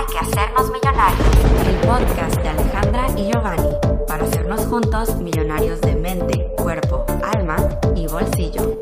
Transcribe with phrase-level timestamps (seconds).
[0.00, 1.66] Hay que hacernos millonarios.
[1.68, 3.68] El podcast de Alejandra y Giovanni
[4.08, 8.80] para hacernos juntos millonarios de mente, cuerpo, alma y bolsillo.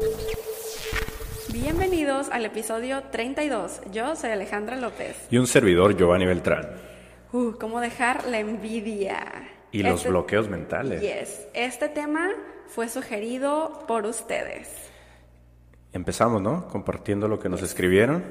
[1.52, 3.80] Bienvenidos al episodio 32.
[3.90, 5.26] Yo soy Alejandra López.
[5.28, 6.68] Y un servidor, Giovanni Beltrán.
[7.32, 9.48] Uh, ¿cómo dejar la envidia?
[9.72, 11.00] Y los Este- bloqueos mentales.
[11.00, 11.48] Yes.
[11.52, 12.28] Este tema
[12.68, 14.68] fue sugerido por ustedes.
[15.92, 16.68] Empezamos, ¿no?
[16.68, 18.22] Compartiendo lo que nos escribieron.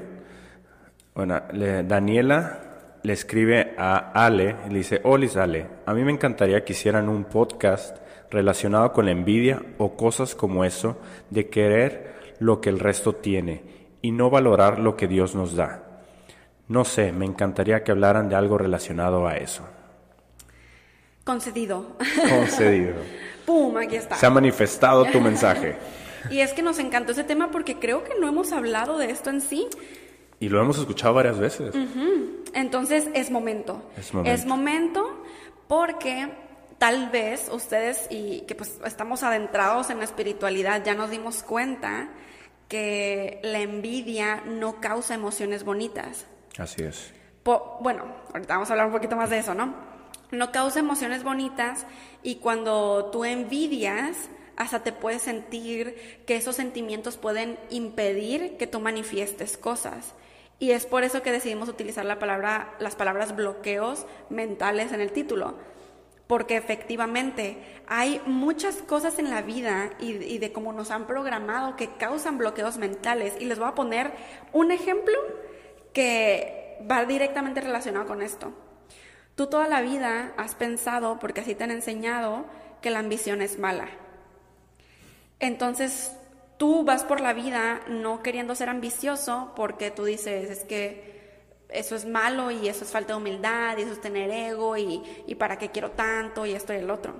[1.14, 2.62] Bueno, le- Daniela
[3.08, 7.08] le escribe a Ale y le dice, Olis Ale, a mí me encantaría que hicieran
[7.08, 7.96] un podcast
[8.30, 10.98] relacionado con la envidia o cosas como eso
[11.30, 13.62] de querer lo que el resto tiene
[14.02, 16.02] y no valorar lo que Dios nos da.
[16.68, 19.62] No sé, me encantaría que hablaran de algo relacionado a eso.
[21.24, 21.96] Concedido.
[22.28, 22.96] Concedido.
[23.46, 23.74] ¡Pum!
[23.78, 24.16] Aquí está.
[24.16, 25.76] Se ha manifestado tu mensaje.
[26.30, 29.30] Y es que nos encantó ese tema porque creo que no hemos hablado de esto
[29.30, 29.68] en sí.
[30.40, 31.74] Y lo hemos escuchado varias veces.
[32.54, 33.82] Entonces es momento.
[33.96, 34.34] Es momento.
[34.34, 35.24] Es momento
[35.66, 36.28] porque
[36.78, 42.08] tal vez ustedes y que pues estamos adentrados en la espiritualidad ya nos dimos cuenta
[42.68, 46.26] que la envidia no causa emociones bonitas.
[46.58, 47.12] Así es.
[47.42, 49.74] Po- bueno, ahorita vamos a hablar un poquito más de eso, ¿no?
[50.30, 51.86] No causa emociones bonitas
[52.22, 58.80] y cuando tú envidias, hasta te puedes sentir que esos sentimientos pueden impedir que tú
[58.80, 60.14] manifiestes cosas.
[60.58, 65.12] Y es por eso que decidimos utilizar la palabra, las palabras bloqueos mentales en el
[65.12, 65.54] título.
[66.26, 71.76] Porque efectivamente hay muchas cosas en la vida y, y de cómo nos han programado
[71.76, 73.34] que causan bloqueos mentales.
[73.38, 74.12] Y les voy a poner
[74.52, 75.14] un ejemplo
[75.92, 78.52] que va directamente relacionado con esto.
[79.36, 82.44] Tú toda la vida has pensado, porque así te han enseñado,
[82.82, 83.88] que la ambición es mala.
[85.40, 86.12] Entonces,
[86.58, 91.18] tú vas por la vida no queriendo ser ambicioso porque tú dices, es que
[91.68, 95.02] eso es malo y eso es falta de humildad y eso es tener ego y,
[95.26, 97.14] y para qué quiero tanto y esto y el otro.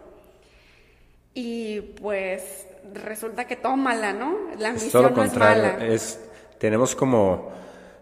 [1.34, 4.36] Y pues resulta que tómala, ¿no?
[4.58, 5.86] La Es todo ambición lo no es mala.
[5.86, 6.20] Es,
[6.58, 7.52] tenemos como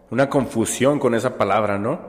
[0.09, 1.99] una confusión con esa palabra, ¿no?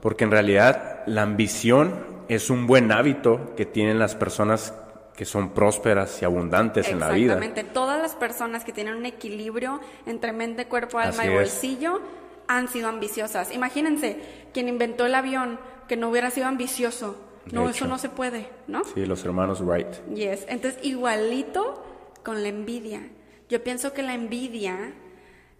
[0.00, 4.74] Porque en realidad la ambición es un buen hábito que tienen las personas
[5.16, 7.34] que son prósperas y abundantes en la vida.
[7.34, 7.64] Exactamente.
[7.72, 11.34] Todas las personas que tienen un equilibrio entre mente, cuerpo, alma Así y es.
[11.34, 12.00] bolsillo
[12.48, 13.52] han sido ambiciosas.
[13.52, 14.18] Imagínense,
[14.52, 17.16] quien inventó el avión que no hubiera sido ambicioso.
[17.46, 17.70] De No, hecho.
[17.70, 18.84] eso no se puede, ¿no?
[18.84, 19.88] Sí, los hermanos Wright.
[20.14, 20.44] Yes.
[20.48, 21.82] Entonces, igualito
[22.24, 23.08] con la envidia.
[23.48, 24.92] Yo pienso que la envidia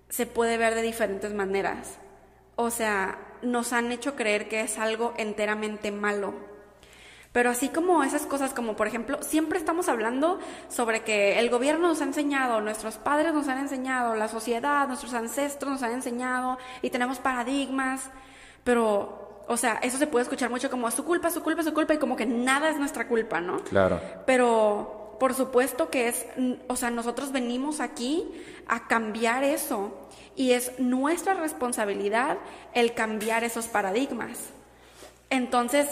[0.08, 1.98] se puede ver de diferentes maneras.
[2.56, 6.34] O sea, nos han hecho creer que es algo enteramente malo.
[7.36, 10.38] Pero así como esas cosas, como por ejemplo, siempre estamos hablando
[10.70, 15.12] sobre que el gobierno nos ha enseñado, nuestros padres nos han enseñado, la sociedad, nuestros
[15.12, 18.08] ancestros nos han enseñado y tenemos paradigmas,
[18.64, 21.92] pero, o sea, eso se puede escuchar mucho como su culpa, su culpa, su culpa
[21.92, 23.58] y como que nada es nuestra culpa, ¿no?
[23.64, 24.00] Claro.
[24.24, 26.24] Pero por supuesto que es,
[26.68, 28.32] o sea, nosotros venimos aquí
[28.66, 32.38] a cambiar eso y es nuestra responsabilidad
[32.72, 34.38] el cambiar esos paradigmas.
[35.28, 35.86] Entonces,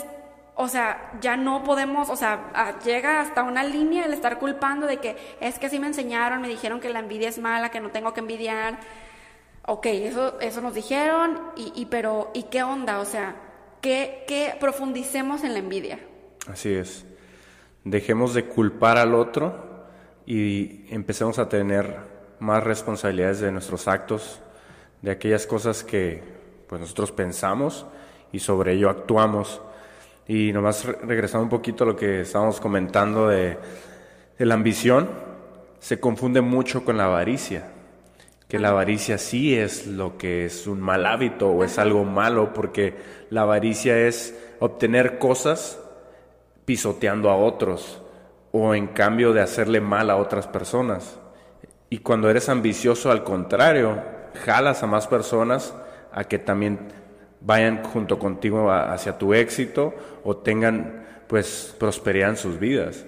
[0.57, 4.99] o sea, ya no podemos, o sea, llega hasta una línea el estar culpando de
[4.99, 7.91] que es que así me enseñaron, me dijeron que la envidia es mala, que no
[7.91, 8.79] tengo que envidiar.
[9.67, 13.01] Ok, eso, eso nos dijeron, y, y pero, ¿y qué onda?
[13.01, 13.35] O sea,
[13.81, 15.99] ¿qué, qué profundicemos en la envidia?
[16.51, 17.05] Así es.
[17.83, 19.87] Dejemos de culpar al otro
[20.27, 21.99] y empecemos a tener
[22.39, 24.41] más responsabilidades de nuestros actos,
[25.03, 26.23] de aquellas cosas que
[26.69, 27.87] pues nosotros pensamos
[28.33, 29.61] y sobre ello actuamos.
[30.27, 33.59] Y nomás re- regresando un poquito a lo que estábamos comentando de,
[34.39, 35.09] de la ambición,
[35.79, 37.71] se confunde mucho con la avaricia.
[38.49, 42.53] Que la avaricia sí es lo que es un mal hábito o es algo malo,
[42.55, 42.95] porque
[43.31, 45.79] la avaricia es obtener cosas
[46.65, 48.01] pisoteando a otros
[48.53, 51.19] o en cambio de hacerle mal a otras personas.
[51.91, 54.01] Y cuando eres ambicioso, al contrario,
[54.45, 55.75] jalas a más personas
[56.13, 56.79] a que también
[57.45, 59.95] vayan junto contigo a- hacia tu éxito
[60.25, 63.05] o tengan pues prosperidad en sus vidas.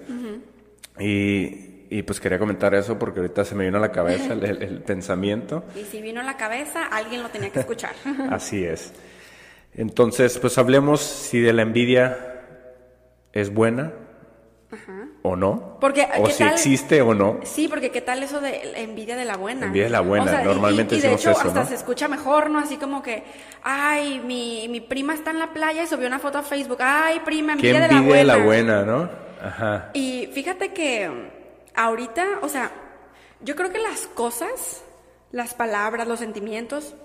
[0.99, 4.43] y, y, pues quería comentar eso porque ahorita se me vino a la cabeza el-
[4.43, 5.63] el- el pensamiento.
[5.75, 7.93] Y si vino a la cabeza, alguien lo tenía que escuchar.
[8.31, 8.93] Así es.
[9.73, 12.17] Entonces, pues hablemos si de la envidia
[13.31, 13.93] es buena
[15.29, 15.77] o no.
[15.79, 16.53] Porque, o ¿qué si tal?
[16.53, 17.39] existe o no.
[17.43, 19.65] Sí, porque qué tal eso de la envidia de la buena.
[19.67, 21.67] Envidia de la buena, O sea, y- normalmente y, y de hecho eso, hasta ¿no?
[21.67, 22.59] se escucha mejor, ¿no?
[22.59, 23.23] Así como que,
[23.63, 26.77] ay, mi, mi prima está en la playa y subió una foto a Facebook.
[26.81, 28.83] Ay, prima, ¿Qué envidia, envidia de de la la buena.
[28.83, 29.09] buena, no?
[29.41, 29.89] Ajá.
[29.93, 31.09] Y fíjate que
[31.75, 32.71] ahorita, o sea,
[33.41, 34.83] yo creo que las cosas,
[35.31, 36.95] las palabras, los sentimientos,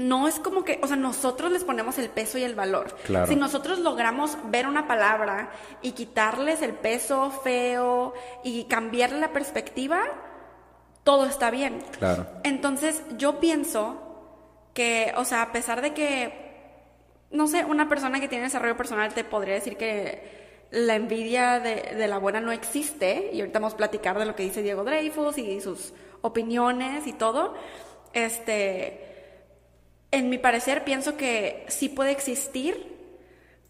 [0.00, 2.96] no es como que, o sea, nosotros les ponemos el peso y el valor.
[3.04, 3.26] Claro.
[3.26, 5.50] Si nosotros logramos ver una palabra
[5.82, 10.00] y quitarles el peso feo y cambiarle la perspectiva,
[11.04, 11.82] todo está bien.
[11.98, 12.26] Claro.
[12.44, 14.00] Entonces, yo pienso
[14.74, 16.32] que, o sea, a pesar de que,
[17.30, 21.94] no sé, una persona que tiene desarrollo personal te podría decir que la envidia de,
[21.96, 24.84] de la buena no existe, y ahorita vamos a platicar de lo que dice Diego
[24.84, 25.92] Dreyfus y sus
[26.22, 27.54] opiniones y todo,
[28.12, 29.09] este,
[30.10, 32.98] en mi parecer pienso que sí puede existir,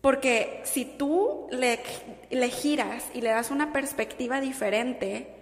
[0.00, 1.80] porque si tú le,
[2.30, 5.36] le giras y le das una perspectiva diferente,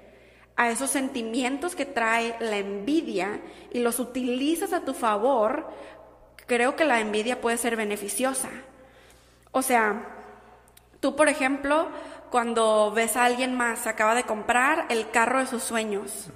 [0.58, 3.40] a esos sentimientos que trae la envidia
[3.72, 5.70] y los utilizas a tu favor,
[6.46, 8.50] creo que la envidia puede ser beneficiosa.
[9.52, 10.04] O sea,
[10.98, 11.88] tú, por ejemplo,
[12.30, 16.28] cuando ves a alguien más, acaba de comprar el carro de sus sueños,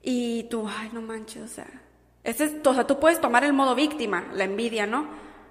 [0.00, 1.82] y tú, ay, no manches, o sea,
[2.24, 5.06] ese es, o sea, tú puedes tomar el modo víctima, la envidia, ¿no?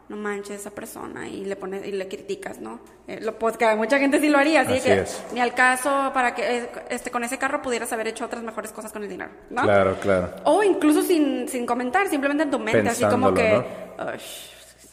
[0.10, 2.80] No manches esa persona y le pones y le criticas, ¿no?
[3.08, 5.22] Eh, lo, pues, que mucha gente sí lo haría, así, Así que es.
[5.34, 8.72] ni al caso para que eh, este con ese carro pudieras haber hecho otras mejores
[8.72, 9.64] cosas con el dinero, ¿no?
[9.64, 10.34] Claro, claro.
[10.46, 13.66] O incluso sin, sin comentar, simplemente en tu mente, así como que,
[13.98, 14.20] "Ay,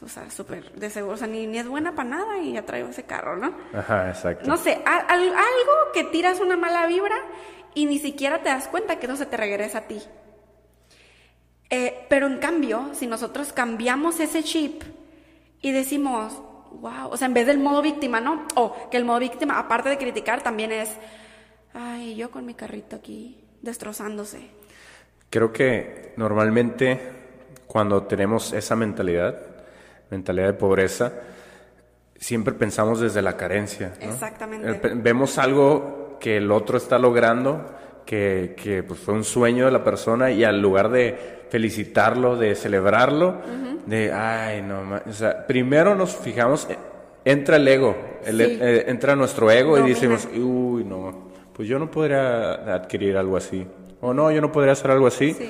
[0.05, 2.63] o sea, súper de seguro, o sea, ni, ni es buena para nada y ya
[2.63, 3.55] traigo ese carro, ¿no?
[3.73, 4.49] Ajá, exacto.
[4.49, 7.17] No sé, al- al- algo que tiras una mala vibra
[7.75, 10.03] y ni siquiera te das cuenta que eso se te regresa a ti.
[11.71, 14.83] Eh, pero en cambio, si nosotros cambiamos ese chip
[15.61, 16.41] y decimos,
[16.81, 18.47] wow, o sea, en vez del modo víctima, ¿no?
[18.55, 20.91] O que el modo víctima, aparte de criticar, también es,
[21.73, 24.51] ay, yo con mi carrito aquí destrozándose.
[25.31, 27.01] Creo que normalmente
[27.67, 29.37] cuando tenemos esa mentalidad,
[30.11, 31.13] mentalidad de pobreza,
[32.17, 33.95] siempre pensamos desde la carencia.
[34.01, 34.13] ¿no?
[34.13, 34.71] Exactamente.
[34.71, 37.75] Eh, Vemos algo que el otro está logrando,
[38.07, 42.57] que, que, pues, fue un sueño de la persona y al lugar de felicitarlo, de
[42.57, 43.37] celebrarlo,
[43.87, 45.03] de, ay, no, ma-".
[45.09, 46.77] o sea, primero nos fijamos, eh,
[47.25, 47.97] entra el ego,
[48.27, 48.59] el- Sí.
[48.61, 53.65] eh, entra nuestro ego y decimos, uy, no, pues yo no podría adquirir algo así,
[54.01, 55.33] o no, yo no podría hacer algo así.
[55.35, 55.49] Sí.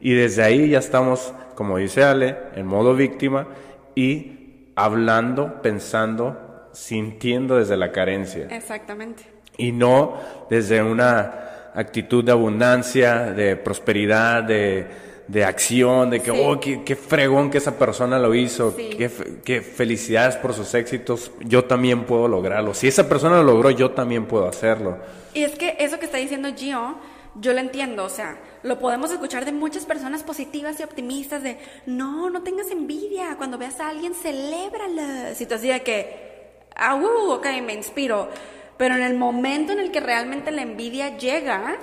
[0.00, 3.48] Y desde ahí ya estamos, como dice Ale, en modo víctima
[3.96, 8.46] y hablando, pensando, sintiendo desde la carencia.
[8.52, 9.24] Exactamente.
[9.58, 10.14] Y no
[10.48, 16.42] desde una actitud de abundancia, de prosperidad, de, de acción, de que, Sí.
[16.44, 18.90] oh, qué, qué fregón que esa persona lo hizo, Sí.
[18.98, 19.08] qué,
[19.44, 22.74] qué felicidades por sus éxitos, yo también puedo lograrlo.
[22.74, 24.98] Si esa persona lo logró, yo también puedo hacerlo.
[25.32, 26.96] Y es que eso que está diciendo Gio,
[27.36, 31.58] yo lo entiendo, o sea, lo podemos escuchar de muchas personas positivas y optimistas de,
[31.86, 35.32] no, no tengas envidia, cuando veas a alguien, celébrala.
[35.36, 38.28] Si tú así de que, ah, uh, ok, me inspiro.
[38.76, 41.76] Pero en el momento en el que realmente la envidia llega,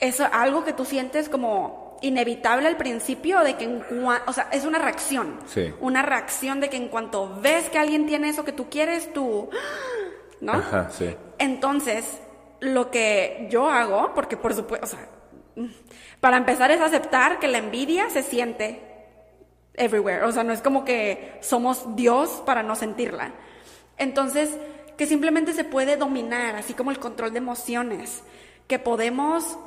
[0.00, 4.48] es algo que tú sientes como inevitable al principio, de que en cua- o sea,
[4.52, 5.38] es una reacción.
[5.46, 5.72] Sí.
[5.80, 9.48] Una reacción de que en cuanto ves que alguien tiene eso que tú quieres, tú,
[10.40, 10.52] ¿no?
[10.52, 11.16] Ajá, sí.
[11.38, 12.20] Entonces,
[12.60, 15.08] lo que yo hago, porque por supuesto, o sea,
[16.20, 18.82] para empezar es aceptar que la envidia se siente
[19.74, 23.32] everywhere, o sea, no es como que somos Dios para no sentirla.
[23.98, 24.56] Entonces,
[24.96, 28.22] que simplemente se puede dominar, así como el control de emociones,
[28.66, 29.58] que podemos,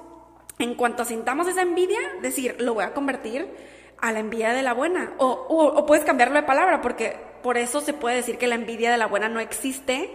[0.60, 3.48] en cuanto sintamos esa envidia, decir, lo voy a convertir
[3.98, 7.58] a la envidia de la buena, o, o, o puedes cambiarlo de palabra, porque por
[7.58, 10.10] eso se puede decir que la envidia de la buena no existe,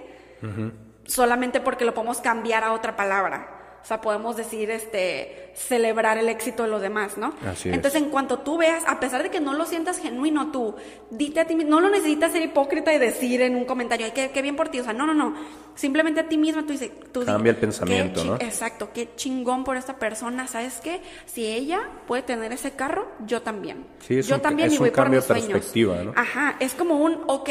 [1.06, 3.53] solamente porque lo podemos cambiar a otra palabra.
[3.84, 7.34] O sea, podemos decir, este, celebrar el éxito de los demás, ¿no?
[7.46, 7.74] Así es.
[7.74, 10.74] Entonces, en cuanto tú veas, a pesar de que no lo sientas genuino tú,
[11.10, 14.12] dite a ti mismo, no lo necesitas ser hipócrita y decir en un comentario, ay,
[14.14, 14.80] qué, qué bien por ti.
[14.80, 15.34] O sea, no, no, no.
[15.74, 18.36] Simplemente a ti mismo tú dices, tú Cambia el pensamiento, ¿no?
[18.36, 20.46] Exacto, qué chingón por esta persona.
[20.46, 21.02] ¿Sabes qué?
[21.26, 23.84] Si ella puede tener ese carro, yo también.
[24.00, 25.52] Sí, es yo un- también es y un voy por cambio mis de sueños.
[25.52, 26.12] perspectiva, ¿no?
[26.16, 27.50] Ajá, es como un, ok,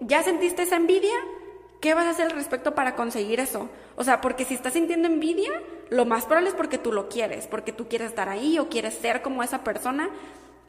[0.00, 1.12] ¿ya sentiste esa envidia?
[1.80, 3.68] ¿Qué vas a hacer al respecto para conseguir eso?
[3.96, 5.50] O sea, porque si estás sintiendo envidia,
[5.90, 8.94] lo más probable es porque tú lo quieres, porque tú quieres estar ahí o quieres
[8.94, 10.08] ser como esa persona.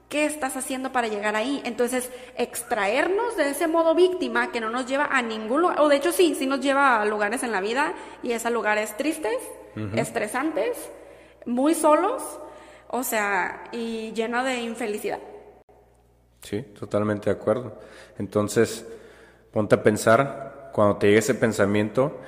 [0.10, 1.62] ¿Qué estás haciendo para llegar ahí?
[1.66, 5.98] Entonces, extraernos de ese modo víctima que no nos lleva a ningún lugar, o de
[5.98, 9.38] hecho sí, sí nos lleva a lugares en la vida y es a lugares tristes,
[9.96, 10.78] estresantes,
[11.46, 12.24] muy solos,
[12.88, 15.20] o sea, y lleno de infelicidad.
[16.42, 17.78] Sí, totalmente de acuerdo.
[18.18, 18.86] Entonces,
[19.52, 22.20] ponte a pensar, cuando te llegue ese pensamiento,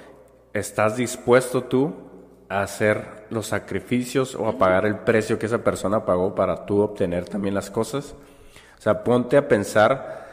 [0.53, 1.93] ¿estás dispuesto tú
[2.49, 6.79] a hacer los sacrificios o a pagar el precio que esa persona pagó para tú
[6.79, 8.15] obtener también las cosas?
[8.75, 10.25] O sea, ponte a pensar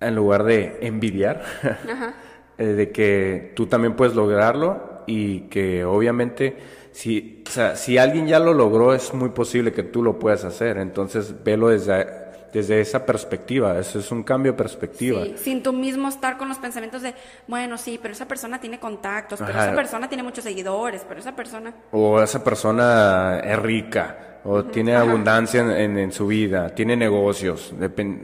[0.00, 1.42] en lugar de envidiar,
[2.56, 6.56] eh, de que tú también puedes lograrlo y que obviamente
[6.92, 10.44] si, o sea, si alguien ya lo logró, es muy posible que tú lo puedas
[10.44, 10.78] hacer.
[10.78, 12.06] Entonces, velo desde,
[12.52, 13.78] desde esa perspectiva.
[13.78, 15.24] Eso es un cambio de perspectiva.
[15.24, 17.14] Sí, sin tú mismo estar con los pensamientos de,
[17.48, 19.66] bueno, sí, pero esa persona tiene contactos, pero Ajá.
[19.68, 21.72] esa persona tiene muchos seguidores, pero esa persona...
[21.92, 27.72] O esa persona es rica, o tiene abundancia en, en- en su vida, tiene negocios,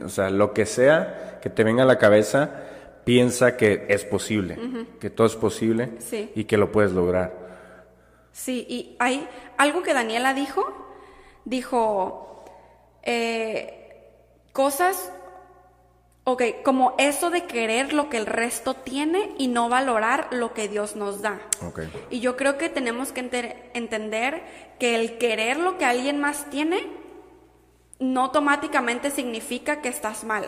[0.05, 2.49] o sea, lo que sea que te venga a la cabeza,
[3.05, 4.57] piensa que es posible,
[4.99, 6.31] que todo es posible Sí.
[6.35, 7.33] y que lo puedes lograr.
[8.31, 10.63] Sí, y hay algo que Daniela dijo,
[11.45, 12.45] dijo,
[13.03, 13.78] eh,
[14.59, 15.09] cosas,
[16.25, 20.67] ok, como eso de querer lo que el resto tiene y no valorar lo que
[20.67, 21.39] Dios nos da.
[21.65, 21.83] Ok.
[22.09, 23.21] Y yo creo que tenemos que
[23.73, 24.43] entender
[24.77, 26.85] que el querer lo que alguien más tiene
[27.99, 30.45] no automáticamente significa que estás mal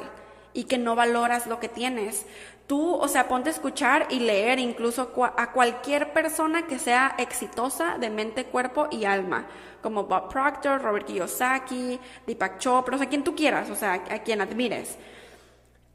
[0.51, 2.25] y que no valoras lo que tienes.
[2.72, 7.98] Tú, o sea, ponte a escuchar y leer incluso a cualquier persona que sea exitosa
[7.98, 9.46] de mente, cuerpo y alma,
[9.82, 14.20] como Bob Proctor, Robert Kiyosaki, Deepak Chopra, o sea, quien tú quieras, o sea, a
[14.20, 14.96] quien admires.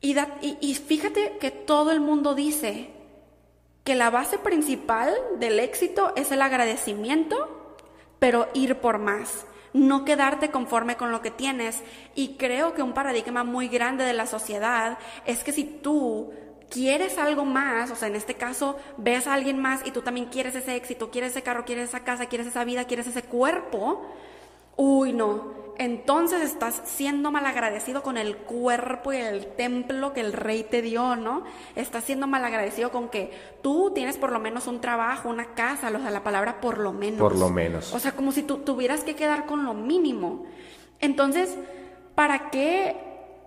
[0.03, 0.19] Y-
[0.61, 2.91] y fíjate que todo el mundo dice
[3.83, 7.79] que la base principal del éxito es el agradecimiento,
[8.19, 11.83] pero ir por más, no quedarte conforme con lo que tienes.
[12.15, 16.35] Y creo que un paradigma muy grande de la sociedad es que si tú
[16.71, 20.27] quieres algo más, o sea, en este caso ves a alguien más y tú también
[20.27, 24.07] quieres ese éxito, quieres ese carro, quieres esa casa, quieres esa vida, quieres ese cuerpo,
[24.77, 25.67] uy, no.
[25.79, 31.17] Entonces estás siendo malagradecido con el cuerpo y el templo que el rey te dio,
[31.17, 31.45] ¿no?
[31.75, 33.31] Estás siendo malagradecido con que
[33.63, 36.93] tú tienes por lo menos un trabajo, una casa, o sea, la palabra por lo
[36.93, 37.21] menos.
[37.21, 37.93] Por lo menos.
[37.93, 40.47] O sea, como si tú tuvieras que quedar con lo mínimo.
[40.99, 41.55] Entonces,
[42.15, 42.97] ¿para qué?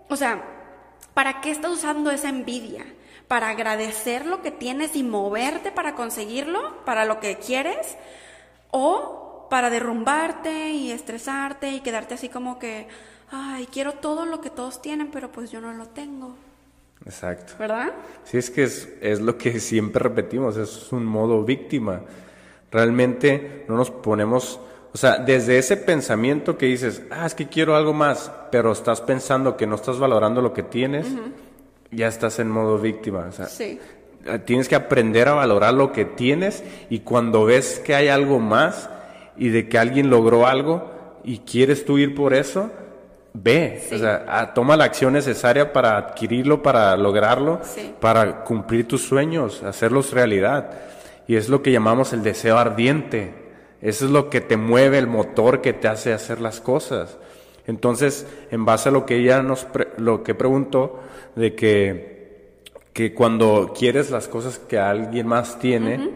[0.08, 0.44] O sea,
[1.14, 2.86] ¿para qué estás usando esa envidia?
[3.30, 6.84] ¿Para agradecer lo que tienes y moverte para conseguirlo?
[6.84, 7.96] ¿Para lo que quieres?
[8.72, 12.88] ¿O para derrumbarte y estresarte y quedarte así como que,
[13.30, 16.34] ay, quiero todo lo que todos tienen, pero pues yo no lo tengo?
[17.06, 17.52] Exacto.
[17.56, 17.92] ¿Verdad?
[18.24, 22.00] Sí, es que es, es lo que siempre repetimos, es un modo víctima.
[22.72, 24.58] Realmente no nos ponemos,
[24.92, 29.00] o sea, desde ese pensamiento que dices, ah, es que quiero algo más, pero estás
[29.00, 31.06] pensando que no estás valorando lo que tienes,
[31.90, 33.26] ya estás en modo víctima.
[33.28, 33.78] O sea, Sí.
[34.26, 38.38] eh, tienes que aprender a valorar lo que tienes y cuando ves que hay algo
[38.38, 38.88] más
[39.36, 40.90] y de que alguien logró algo
[41.24, 42.70] y quieres tú ir por eso,
[43.32, 43.94] ve, Sí.
[43.94, 47.94] o sea, toma la acción necesaria para adquirirlo, para lograrlo, Sí.
[48.00, 50.70] para cumplir tus sueños, hacerlos realidad.
[51.26, 53.34] Y es lo que llamamos el deseo ardiente.
[53.80, 57.16] Eso es lo que te mueve, el motor que te hace hacer las cosas.
[57.66, 60.98] Entonces, en base a lo que ella nos, pre- lo que preguntó,
[61.40, 66.10] de que, que cuando quieres las cosas que alguien más tiene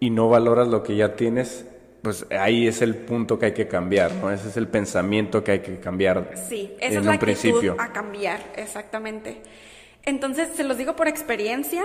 [0.00, 1.66] y no valoras lo que ya tienes,
[2.02, 4.30] pues ahí es el punto que hay que cambiar, ¿no?
[4.30, 7.22] Ese es el pensamiento que hay que cambiar Sí, esa en es la un actitud
[7.52, 7.76] principio.
[7.78, 9.42] a cambiar, exactamente.
[10.04, 11.84] Entonces, se los digo por experiencia.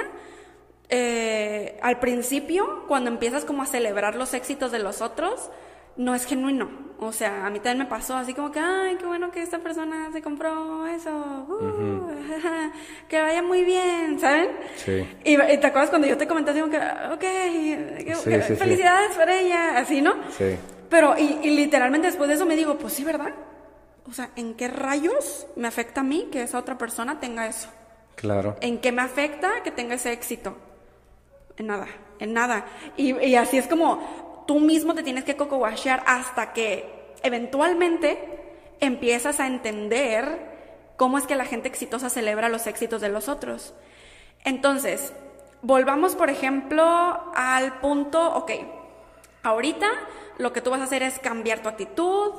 [0.89, 5.49] eh, al principio, cuando empiezas como a celebrar los éxitos de los otros,
[5.97, 6.85] no es genuino.
[6.97, 9.59] O sea, a mí también me pasó así como que, ay, qué bueno que esta
[9.59, 11.09] persona se compró eso.
[11.11, 12.07] uh,
[13.09, 14.49] que vaya muy bien, ¿saben?
[14.77, 15.05] Sí.
[15.25, 18.47] Y, y te acuerdas cuando yo te comenté, digo que, ok, que- Sí, que sí,
[18.47, 18.55] sí.
[18.55, 20.13] felicidades por ella, así, ¿no?
[20.37, 20.55] Sí.
[20.89, 23.33] Pero, y, y literalmente después de eso me digo, pues sí, ¿verdad?
[24.07, 27.69] O sea, ¿en qué rayos me afecta a mí que esa otra persona tenga eso?
[28.15, 28.55] Claro.
[28.61, 30.55] ¿En qué me afecta que tenga ese éxito?
[31.57, 31.87] En nada,
[32.19, 32.65] en nada.
[32.95, 38.45] Y, y así es como tú mismo te tienes que coco-washear hasta que eventualmente
[38.79, 43.73] empiezas a entender cómo es que la gente exitosa celebra los éxitos de los otros.
[44.43, 45.13] Entonces,
[45.61, 46.83] volvamos, por ejemplo,
[47.35, 48.51] al punto, ok,
[49.43, 49.87] ahorita
[50.37, 52.31] lo que tú vas a hacer es cambiar tu actitud,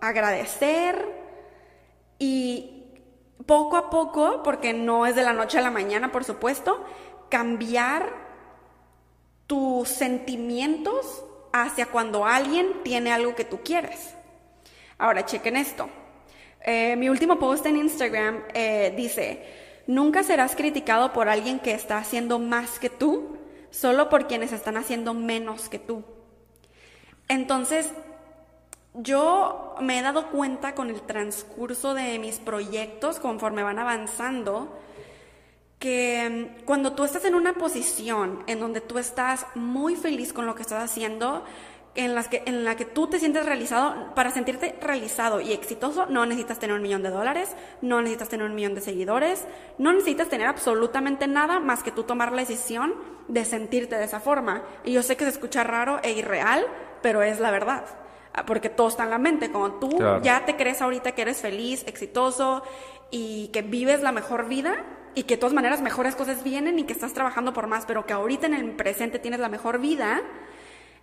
[0.00, 1.06] agradecer
[2.18, 2.84] y
[3.46, 6.84] poco a poco, porque no es de la noche a la mañana, por supuesto,
[7.28, 8.30] cambiar
[9.46, 14.14] tus sentimientos hacia cuando alguien tiene algo que tú quieres.
[14.98, 15.88] Ahora, chequen esto.
[16.62, 19.42] Eh, mi último post en Instagram eh, dice,
[19.86, 23.38] nunca serás criticado por alguien que está haciendo más que tú,
[23.70, 26.04] solo por quienes están haciendo menos que tú.
[27.28, 27.90] Entonces,
[28.94, 34.78] yo me he dado cuenta con el transcurso de mis proyectos, conforme van avanzando,
[35.80, 40.46] que mm, cuando tú estás en una posición en donde tú estás muy feliz con
[40.46, 41.42] lo que estás haciendo,
[41.96, 46.06] en, las que, en la que tú te sientes realizado, para sentirte realizado y exitoso,
[46.06, 49.44] no necesitas tener un millón de dólares, no necesitas tener un millón de seguidores,
[49.78, 52.94] no necesitas tener absolutamente nada más que tú tomar la decisión
[53.26, 54.62] de sentirte de esa forma.
[54.84, 56.64] Y yo sé que se escucha raro e irreal,
[57.02, 57.84] pero es la verdad.
[58.32, 59.50] Ah, Porque todo está en la mente.
[59.50, 60.22] Como tú Claro.
[60.22, 62.62] ya te crees ahorita que eres feliz, exitoso
[63.10, 66.84] y que vives la mejor vida y que de todas maneras mejores cosas vienen y
[66.84, 70.22] que estás trabajando por más, pero que ahorita en el presente tienes la mejor vida,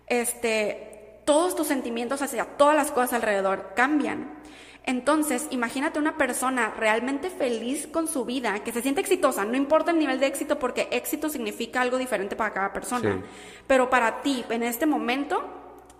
[0.06, 4.38] este, todos tus sentimientos hacia todas las cosas alrededor cambian.
[4.84, 9.90] Entonces, imagínate una persona realmente feliz con su vida, que se siente exitosa, no importa
[9.90, 13.12] el nivel de éxito, porque éxito significa algo diferente para cada persona.
[13.12, 13.20] Sí.
[13.66, 15.44] Pero para ti, en este momento,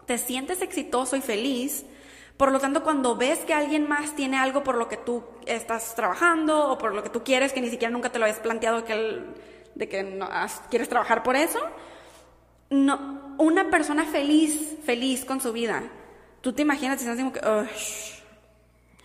[0.07, 1.85] te sientes exitoso y feliz.
[2.39, 5.95] Por lo tanto, cuando ves que alguien más tiene algo por lo que tú estás
[5.95, 8.85] trabajando o por lo que tú quieres, que ni siquiera nunca te lo habías planteado
[8.85, 9.27] que el-
[9.75, 11.59] de que no has- quieres trabajar por eso,
[12.71, 15.83] no, una persona feliz, feliz con su vida,
[16.41, 17.69] tú te imaginas y estás como que, "Uy",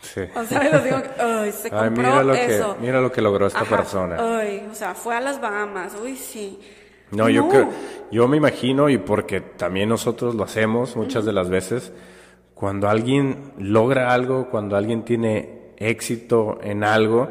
[0.01, 0.21] Sí.
[0.35, 2.77] o sea, yo digo, "Ay, se compró Ay, mira lo, que, eso.
[2.81, 4.17] mira lo que logró esta Ajá, persona.
[4.37, 6.59] Ay, o sea, fue a las Bahamas, uy, sí.
[7.11, 7.69] No, yo creo,
[8.11, 11.91] yo me imagino, y porque también nosotros lo hacemos muchas de las veces,
[12.63, 17.27] cuando alguien logra algo, cuando alguien tiene éxito en algo,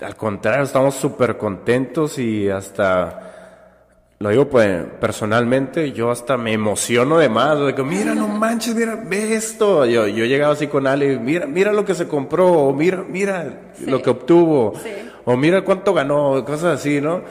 [0.00, 3.76] al contrario, estamos súper contentos y hasta,
[4.18, 8.74] lo digo pues personalmente, yo hasta me emociono de más, de que mira, no manches,
[8.74, 9.86] mira, ve esto.
[9.86, 13.04] Yo, yo he llegado así con Ale, mira, mira lo que se compró, o mira,
[13.08, 13.86] mira Sí.
[13.88, 14.90] lo que obtuvo, Sí.
[15.24, 17.22] o mira cuánto ganó, cosas así, ¿no?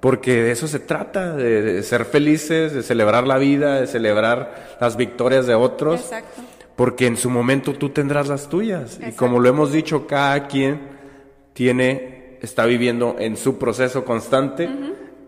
[0.00, 4.76] Porque de eso se trata, de, de ser felices, de celebrar la vida, de celebrar
[4.80, 6.00] las victorias de otros.
[6.00, 6.42] Exacto.
[6.76, 9.00] Porque en su momento tú tendrás las tuyas.
[9.06, 10.80] Y como lo hemos dicho, cada quien
[11.54, 14.68] tiene, está viviendo en su proceso constante.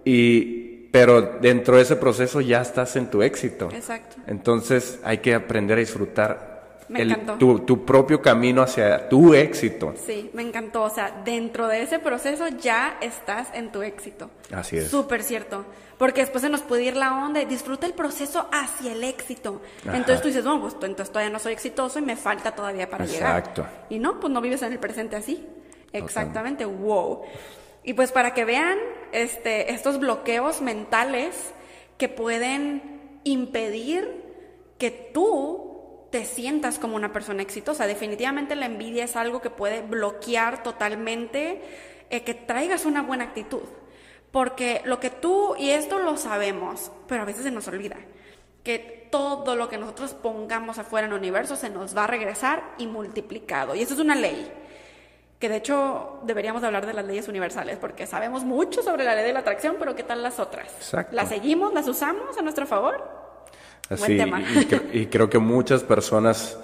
[0.04, 3.70] Y, pero dentro de ese proceso ya estás en tu éxito.
[3.72, 4.16] Exacto.
[4.26, 6.57] Entonces hay que aprender a disfrutar
[6.88, 7.34] Me el- encantó.
[7.34, 9.94] tu, tu propio camino hacia tu éxito.
[10.06, 10.82] Sí, me encantó.
[10.84, 14.30] O sea, dentro de ese proceso ya estás en tu éxito.
[14.52, 14.88] Así es.
[14.88, 15.66] Súper cierto.
[15.98, 19.60] Porque después se nos puede ir la onda disfruta el proceso hacia el éxito.
[19.82, 19.96] Ajá.
[19.96, 23.04] Entonces tú dices, bueno, pues entonces todavía no soy exitoso y me falta todavía para
[23.04, 23.62] Exacto.
[23.62, 23.86] llegar.
[23.90, 25.44] Y no, pues no vives en el presente así.
[25.92, 27.22] Exactamente, wow.
[27.84, 28.78] Y pues para que vean
[29.12, 31.34] este, estos bloqueos mentales
[31.96, 34.22] que pueden impedir
[34.78, 35.67] que tú
[36.10, 37.86] te sientas como una persona exitosa.
[37.86, 41.62] Definitivamente la envidia es algo que puede bloquear totalmente
[42.10, 43.62] eh, que traigas una buena actitud.
[44.30, 47.96] Porque lo que tú, y esto lo sabemos, pero a veces se nos olvida,
[48.62, 52.62] que todo lo que nosotros pongamos afuera en el universo se nos va a regresar
[52.76, 53.74] y multiplicado.
[53.74, 54.52] Y eso es una ley.
[55.38, 59.24] Que de hecho deberíamos hablar de las leyes universales, porque sabemos mucho sobre la ley
[59.24, 60.66] de la atracción, pero ¿qué tal las otras?
[60.76, 61.14] Exacto.
[61.14, 61.72] ¿Las seguimos?
[61.72, 63.27] ¿Las usamos a nuestro favor?
[63.90, 64.40] Así, Buen tema.
[64.42, 66.58] Y, cre- y creo que muchas personas,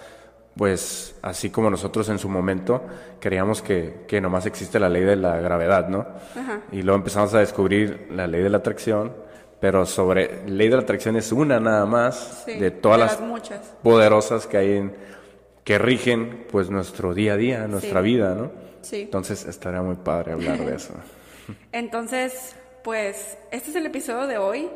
[0.56, 2.82] pues, así como nosotros en su momento,
[3.20, 6.06] creíamos que, que nomás existe la ley de la gravedad, ¿no?
[6.36, 6.60] Ajá.
[6.70, 9.12] Y luego empezamos a descubrir la ley de la atracción,
[9.60, 13.20] pero sobre ley de la atracción es una nada más Sí, de todas de las,
[13.20, 13.60] las muchas.
[13.82, 14.94] poderosas que hay en,
[15.64, 18.04] que rigen, pues, nuestro día a día, nuestra Sí.
[18.06, 18.50] vida, ¿no?
[18.82, 19.00] Sí.
[19.02, 20.92] Entonces estaría muy padre hablar de eso.
[21.72, 24.68] Entonces, pues, este es el episodio de hoy.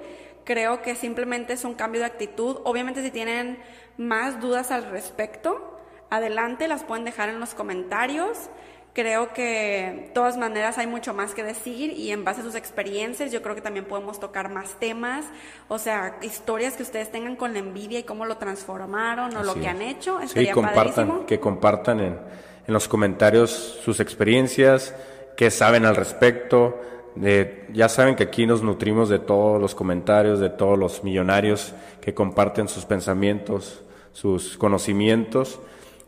[0.48, 2.60] Creo que simplemente es un cambio de actitud.
[2.64, 3.58] Obviamente, si tienen
[3.98, 8.48] más dudas al respecto, adelante, las pueden dejar en los comentarios.
[8.94, 12.54] Creo que de todas maneras hay mucho más que decir y en base a sus
[12.54, 15.26] experiencias yo creo que también podemos tocar más temas,
[15.68, 19.52] o sea, historias que ustedes tengan con la envidia y cómo lo transformaron o lo
[19.52, 19.66] que es.
[19.66, 20.18] han hecho.
[20.20, 21.26] Sí, Estaría compartan, padrísimo.
[21.26, 22.18] que compartan en,
[22.66, 23.50] en los comentarios
[23.84, 24.94] sus experiencias,
[25.36, 26.80] qué saben al respecto.
[27.16, 32.14] Ya saben que aquí nos nutrimos de todos los comentarios, de todos los millonarios que
[32.14, 35.60] comparten sus pensamientos, sus conocimientos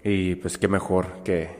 [0.04, 1.50] y pues qué mejor que,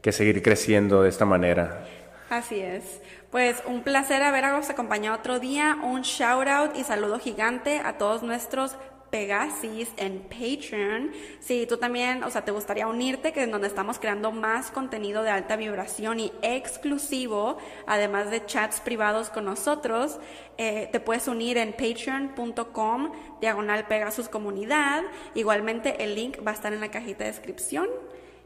[0.00, 1.86] que seguir creciendo de esta manera.
[2.30, 3.00] Así es.
[3.30, 5.78] Pues un placer haberos acompañado otro día.
[5.82, 8.76] Un shout out y saludo gigante a todos nuestros
[9.10, 11.12] Pegasis en Patreon.
[11.40, 15.22] Si tú también, o sea, te gustaría unirte, que es donde estamos creando más contenido
[15.22, 20.18] de alta vibración y exclusivo, además de chats privados con nosotros,
[20.58, 25.02] eh, te puedes unir en patreon.com, diagonal Pegasus Comunidad.
[25.34, 27.88] Igualmente el link va a estar en la cajita de descripción.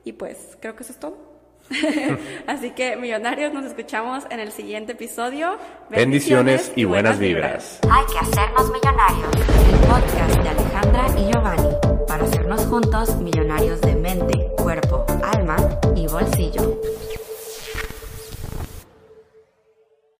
[0.04, 1.33] Y pues creo que eso es todo.
[2.46, 5.58] Así que, millonarios, nos escuchamos en el siguiente episodio.
[5.90, 7.80] Bendiciones, y buenas, buenas vibras.
[7.90, 9.30] Hay que hacernos millonarios.
[9.70, 11.74] El podcast de Alejandra y Giovanni.
[12.06, 15.56] Para hacernos juntos millonarios de mente, cuerpo, alma
[15.96, 16.78] y bolsillo.